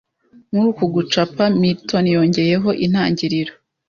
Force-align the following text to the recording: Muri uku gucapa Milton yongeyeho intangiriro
Muri 0.51 0.65
uku 0.71 0.83
gucapa 0.95 1.43
Milton 1.61 2.05
yongeyeho 2.15 2.69
intangiriro 2.85 3.53